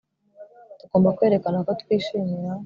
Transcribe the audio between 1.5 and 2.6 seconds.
ko twishimira